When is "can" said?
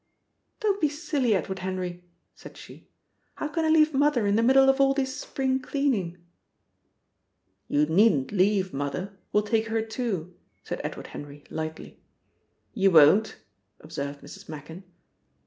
3.47-3.65